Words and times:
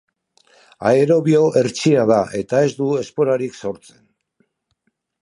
Aerobio 0.91 1.43
hertsia 1.61 2.07
da 2.13 2.19
eta 2.41 2.65
ez 2.71 2.75
du 2.83 2.91
esporarik 3.05 3.63
sortzen. 3.63 4.05